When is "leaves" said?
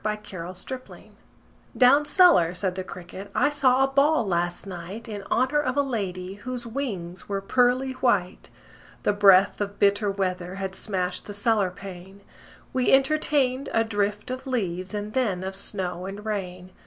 14.47-14.95